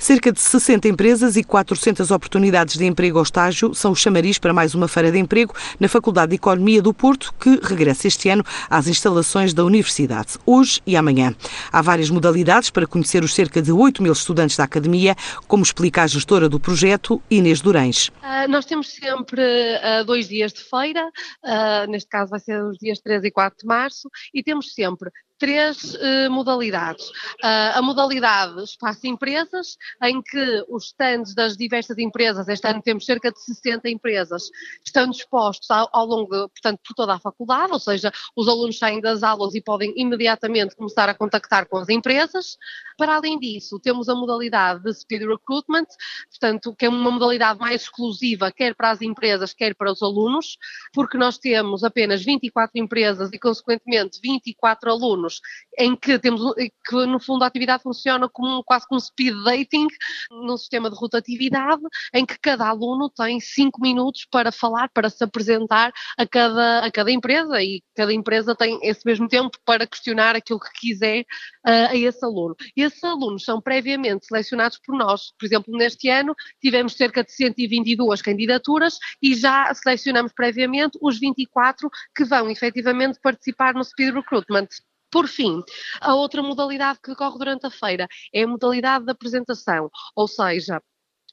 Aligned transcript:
Cerca 0.00 0.32
de 0.32 0.40
60 0.40 0.88
empresas 0.88 1.36
e 1.36 1.44
400 1.44 2.10
oportunidades 2.10 2.78
de 2.78 2.86
emprego 2.86 3.18
ao 3.18 3.22
estágio 3.22 3.74
são 3.74 3.92
o 3.92 3.94
chamariz 3.94 4.38
para 4.38 4.50
mais 4.50 4.74
uma 4.74 4.88
feira 4.88 5.12
de 5.12 5.18
emprego 5.18 5.54
na 5.78 5.90
Faculdade 5.90 6.30
de 6.30 6.36
Economia 6.36 6.80
do 6.80 6.94
Porto, 6.94 7.34
que 7.38 7.60
regressa 7.62 8.08
este 8.08 8.30
ano 8.30 8.42
às 8.70 8.88
instalações 8.88 9.52
da 9.52 9.62
Universidade, 9.62 10.38
hoje 10.46 10.80
e 10.86 10.96
amanhã. 10.96 11.36
Há 11.70 11.82
várias 11.82 12.08
modalidades 12.08 12.70
para 12.70 12.86
conhecer 12.86 13.22
os 13.22 13.34
cerca 13.34 13.60
de 13.60 13.70
8 13.70 14.02
mil 14.02 14.14
estudantes 14.14 14.56
da 14.56 14.64
Academia, 14.64 15.14
como 15.46 15.62
explica 15.62 16.02
a 16.02 16.06
gestora 16.06 16.48
do 16.48 16.58
projeto, 16.58 17.22
Inês 17.30 17.60
Durães. 17.60 18.08
Uh, 18.08 18.48
nós 18.48 18.64
temos 18.64 18.88
sempre 18.88 19.42
uh, 19.42 20.02
dois 20.06 20.26
dias 20.26 20.50
de 20.50 20.62
feira, 20.62 21.06
uh, 21.44 21.90
neste 21.90 22.08
caso 22.08 22.30
vai 22.30 22.40
ser 22.40 22.64
os 22.64 22.78
dias 22.78 23.00
3 23.00 23.22
e 23.24 23.30
4 23.30 23.58
de 23.60 23.66
março, 23.66 24.08
e 24.32 24.42
temos 24.42 24.72
sempre 24.72 25.10
três 25.40 25.94
uh, 25.94 26.30
modalidades. 26.30 27.08
Uh, 27.42 27.72
a 27.74 27.82
modalidade 27.82 28.62
Espaço 28.62 29.06
Empresas, 29.06 29.78
em 30.04 30.20
que 30.22 30.64
os 30.68 30.88
stands 30.88 31.34
das 31.34 31.56
diversas 31.56 31.96
empresas, 31.96 32.46
este 32.46 32.68
ano 32.68 32.82
temos 32.82 33.06
cerca 33.06 33.32
de 33.32 33.40
60 33.40 33.88
empresas, 33.88 34.50
estão 34.84 35.08
dispostos 35.08 35.68
ao, 35.70 35.88
ao 35.92 36.04
longo, 36.04 36.48
portanto, 36.50 36.78
por 36.86 36.94
toda 36.94 37.14
a 37.14 37.18
faculdade, 37.18 37.72
ou 37.72 37.80
seja, 37.80 38.12
os 38.36 38.46
alunos 38.46 38.78
saem 38.78 39.00
das 39.00 39.22
aulas 39.22 39.54
e 39.54 39.62
podem 39.62 39.94
imediatamente 39.96 40.76
começar 40.76 41.08
a 41.08 41.14
contactar 41.14 41.66
com 41.66 41.78
as 41.78 41.88
empresas. 41.88 42.58
Para 42.98 43.16
além 43.16 43.38
disso, 43.38 43.80
temos 43.80 44.10
a 44.10 44.14
modalidade 44.14 44.82
de 44.82 44.92
Speed 44.92 45.22
Recruitment, 45.22 45.86
portanto, 46.28 46.74
que 46.76 46.84
é 46.84 46.88
uma 46.90 47.10
modalidade 47.10 47.58
mais 47.58 47.82
exclusiva, 47.82 48.52
quer 48.52 48.74
para 48.74 48.90
as 48.90 49.00
empresas, 49.00 49.54
quer 49.54 49.74
para 49.74 49.90
os 49.90 50.02
alunos, 50.02 50.58
porque 50.92 51.16
nós 51.16 51.38
temos 51.38 51.82
apenas 51.82 52.22
24 52.22 52.78
empresas 52.78 53.30
e, 53.32 53.38
consequentemente, 53.38 54.20
24 54.22 54.90
alunos 54.90 55.29
anos, 55.30 55.40
em 55.78 55.94
que 55.96 56.18
temos 56.18 56.40
que 56.56 57.06
no 57.06 57.20
fundo 57.20 57.44
a 57.44 57.46
atividade 57.46 57.82
funciona 57.82 58.28
como 58.28 58.64
quase 58.64 58.86
como 58.88 59.00
speed 59.00 59.34
dating, 59.44 59.86
num 60.30 60.56
sistema 60.56 60.90
de 60.90 60.96
rotatividade, 60.96 61.82
em 62.12 62.26
que 62.26 62.38
cada 62.38 62.68
aluno 62.68 63.08
tem 63.08 63.38
cinco 63.38 63.80
minutos 63.80 64.26
para 64.30 64.50
falar, 64.50 64.88
para 64.90 65.08
se 65.08 65.22
apresentar 65.22 65.92
a 66.18 66.26
cada, 66.26 66.84
a 66.84 66.90
cada 66.90 67.10
empresa 67.10 67.62
e 67.62 67.82
cada 67.94 68.12
empresa 68.12 68.54
tem 68.54 68.78
esse 68.82 69.06
mesmo 69.06 69.28
tempo 69.28 69.56
para 69.64 69.86
questionar 69.86 70.34
aquilo 70.34 70.58
que 70.58 70.72
quiser 70.80 71.20
uh, 71.66 71.90
a 71.90 71.96
esse 71.96 72.24
aluno. 72.24 72.56
Esses 72.76 73.02
alunos 73.04 73.44
são 73.44 73.60
previamente 73.60 74.26
selecionados 74.26 74.78
por 74.84 74.96
nós. 74.96 75.32
Por 75.38 75.46
exemplo, 75.46 75.76
neste 75.76 76.08
ano 76.08 76.34
tivemos 76.60 76.94
cerca 76.94 77.22
de 77.22 77.32
122 77.32 78.22
candidaturas 78.22 78.98
e 79.22 79.34
já 79.34 79.72
selecionamos 79.74 80.32
previamente 80.32 80.98
os 81.00 81.18
24 81.18 81.88
que 82.14 82.24
vão 82.24 82.50
efetivamente 82.50 83.18
participar 83.22 83.74
no 83.74 83.84
Speed 83.84 84.14
Recruitment. 84.14 84.68
Por 85.10 85.26
fim, 85.26 85.62
a 86.00 86.14
outra 86.14 86.42
modalidade 86.42 87.00
que 87.02 87.10
ocorre 87.10 87.38
durante 87.38 87.66
a 87.66 87.70
feira 87.70 88.06
é 88.32 88.42
a 88.42 88.48
modalidade 88.48 89.04
de 89.04 89.10
apresentação, 89.10 89.90
ou 90.14 90.28
seja, 90.28 90.80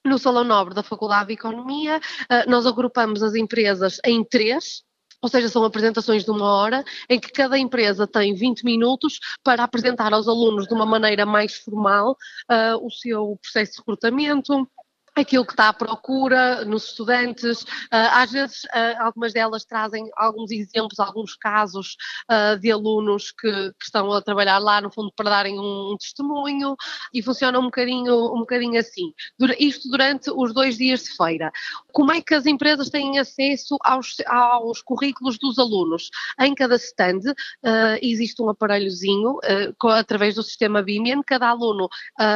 no 0.05 0.17
Salão 0.17 0.43
Nobre 0.43 0.73
da 0.73 0.83
Faculdade 0.83 1.27
de 1.27 1.33
Economia, 1.33 1.99
eh, 2.29 2.45
nós 2.47 2.65
agrupamos 2.65 3.21
as 3.21 3.35
empresas 3.35 3.99
em 4.05 4.23
três, 4.23 4.83
ou 5.21 5.29
seja, 5.29 5.49
são 5.49 5.63
apresentações 5.63 6.23
de 6.23 6.31
uma 6.31 6.45
hora, 6.45 6.83
em 7.09 7.19
que 7.19 7.31
cada 7.31 7.57
empresa 7.57 8.07
tem 8.07 8.33
20 8.33 8.63
minutos 8.63 9.19
para 9.43 9.63
apresentar 9.63 10.13
aos 10.13 10.27
alunos 10.27 10.67
de 10.67 10.73
uma 10.73 10.85
maneira 10.85 11.25
mais 11.25 11.55
formal 11.55 12.11
uh, 12.11 12.85
o 12.85 12.89
seu 12.91 13.37
processo 13.41 13.73
de 13.73 13.77
recrutamento, 13.79 14.67
aquilo 15.21 15.45
que 15.45 15.53
está 15.53 15.69
à 15.69 15.73
procura 15.73 16.63
nos 16.65 16.85
estudantes. 16.89 17.65
Ah, 17.91 18.21
às 18.21 18.31
vezes, 18.31 18.61
ah, 18.71 19.05
algumas 19.05 19.33
delas 19.33 19.65
trazem 19.65 20.09
alguns 20.15 20.51
exemplos, 20.51 20.99
alguns 20.99 21.35
casos 21.35 21.97
ah, 22.27 22.55
de 22.55 22.71
alunos 22.71 23.31
que, 23.31 23.49
que, 23.49 23.85
estão 23.85 24.11
a 24.11 24.21
trabalhar 24.21 24.59
lá, 24.59 24.79
no 24.79 24.91
fundo, 24.91 25.11
para 25.15 25.29
darem 25.29 25.59
um, 25.59 25.95
testemunho 25.99 26.75
e 27.13 27.21
funciona 27.23 27.59
um 27.59 27.63
bocadinho, 27.63 28.33
um 28.33 28.39
bocadinho 28.39 28.79
assim. 28.79 29.13
Isto 29.59 29.89
durante 29.89 30.29
os 30.31 30.53
dois 30.53 30.77
dias 30.77 31.03
de 31.03 31.15
feira. 31.15 31.51
Como 31.91 32.11
é 32.11 32.21
que 32.21 32.35
as 32.35 32.45
empresas 32.45 32.89
têm 32.89 33.17
acesso 33.17 33.77
aos, 33.83 34.15
aos 34.27 34.81
currículos 34.81 35.37
dos 35.39 35.57
alunos? 35.57 36.09
Em 36.39 36.53
cada 36.53 36.75
stand 36.75 37.21
existe 38.01 38.41
um 38.41 38.49
aparelhozinho 38.49 39.39
através 39.91 40.35
do 40.35 40.43
sistema 40.43 40.81
BIMIAN. 40.81 41.21
Cada 41.25 41.49
aluno, 41.49 41.89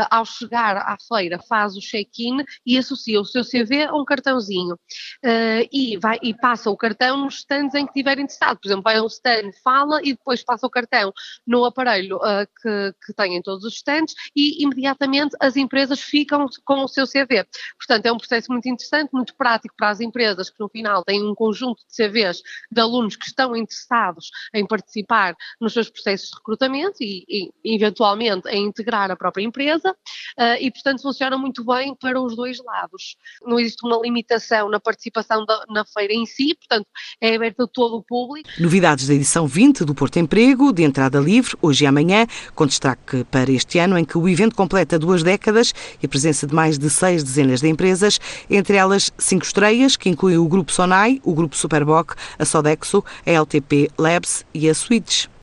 ao 0.10 0.26
chegar 0.26 0.78
à 0.78 0.98
feira, 1.08 1.40
faz 1.48 1.76
o 1.76 1.80
check-in 1.80 2.44
e 2.72 2.78
associa 2.78 3.20
o 3.20 3.26
seu 3.26 3.44
CV 3.44 3.84
a 3.84 3.94
um 3.94 4.06
cartãozinho 4.06 4.76
uh, 4.76 5.68
e, 5.70 5.98
vai, 5.98 6.18
e 6.24 6.34
passa 6.34 6.70
o 6.70 6.78
cartão 6.78 7.18
nos 7.18 7.40
stands 7.40 7.76
em 7.76 7.86
que 7.86 7.92
estiver 7.92 8.18
interessado. 8.18 8.60
Por 8.60 8.68
exemplo, 8.70 8.84
vai 8.84 8.96
a 8.96 9.04
um 9.04 9.08
stand, 9.08 9.52
fala 9.62 10.00
e 10.02 10.14
depois 10.14 10.42
passa 10.42 10.66
o 10.66 10.70
cartão 10.70 11.12
no 11.46 11.66
aparelho 11.66 12.16
uh, 12.16 12.48
que, 12.62 12.96
que 13.06 13.14
tem 13.14 13.36
em 13.36 13.42
todos 13.42 13.66
os 13.66 13.74
stands 13.76 14.14
e 14.34 14.64
imediatamente 14.64 15.36
as 15.42 15.58
empresas 15.58 16.00
ficam 16.00 16.48
com 16.64 16.86
o 16.86 16.88
seu 16.88 17.06
CV. 17.06 17.46
Portanto, 17.78 18.06
é 18.06 18.12
um 18.14 18.18
processo 18.18 18.50
muito 18.50 18.70
interessante, 18.70 19.10
muito 19.12 19.36
prático 19.36 19.76
para 19.76 19.90
as 19.90 20.00
empresas 20.00 20.50
que 20.50 20.60
no 20.62 20.70
final 20.70 21.04
têm 21.04 21.22
um 21.22 21.36
conjunto 21.36 21.82
de 21.86 21.94
CVs 21.94 22.42
de 22.72 22.80
alunos 22.80 23.18
que 23.18 23.26
estão 23.26 23.54
interessados 23.54 24.30
em 24.54 24.66
participar 24.66 25.36
nos 25.60 25.74
seus 25.74 25.90
processos 25.90 26.30
de 26.30 26.38
recrutamento 26.38 26.98
e, 27.02 27.52
e 27.62 27.76
eventualmente 27.76 28.48
em 28.48 28.66
integrar 28.66 29.12
a 29.12 29.18
própria 29.18 29.44
empresa 29.44 29.92
uh, 29.92 30.56
e, 30.58 30.72
portanto, 30.72 31.02
funciona 31.02 31.38
muito 31.38 31.66
bem 31.66 31.94
para 31.96 32.22
os 32.22 32.34
dois 32.34 32.61
lados. 32.64 33.16
Não 33.42 33.60
existe 33.60 33.86
uma 33.86 34.00
limitação 34.02 34.70
na 34.70 34.80
participação 34.80 35.46
da, 35.46 35.66
na 35.70 35.86
feira 35.86 36.14
em 36.14 36.26
si, 36.26 36.56
portanto, 36.56 36.88
é 37.20 37.36
aberto 37.36 37.64
a 37.64 37.68
todo 37.68 37.98
o 37.98 38.04
público. 38.04 38.50
Novidades 38.60 39.08
da 39.08 39.14
edição 39.14 39.48
20 39.48 39.86
do 39.86 39.96
Porto 39.96 40.18
Emprego, 40.18 40.72
de 40.72 40.84
entrada 40.84 41.20
livre, 41.20 41.56
hoje 41.62 41.84
e 41.84 41.88
amanhã, 41.88 42.26
com 42.56 42.66
destaque 42.66 43.24
para 43.26 43.52
este 43.52 43.80
ano, 43.80 43.98
em 43.98 44.06
que 44.06 44.18
o 44.18 44.28
evento 44.28 44.56
completa 44.56 45.00
duas 45.00 45.24
décadas 45.24 45.74
e 46.02 46.06
a 46.06 46.10
presença 46.10 46.46
de 46.46 46.54
mais 46.54 46.78
de 46.78 46.90
seis 46.90 47.24
dezenas 47.24 47.62
de 47.62 47.68
empresas, 47.68 48.20
entre 48.50 48.78
elas 48.78 49.12
cinco 49.18 49.46
estreias, 49.46 49.96
que 49.96 50.10
incluem 50.10 50.38
o 50.38 50.48
Grupo 50.48 50.72
Sonai, 50.72 51.20
o 51.24 51.34
Grupo 51.34 51.56
Superboc, 51.56 52.14
a 52.38 52.46
Sodexo, 52.46 53.04
a 53.26 53.32
LTP 53.32 53.90
Labs 53.98 54.46
e 54.54 54.70
a 54.70 54.74
Switch. 54.74 55.32